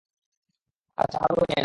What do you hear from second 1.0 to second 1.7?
আচ্ছা, আমার গুলোও চেয়ে নাও!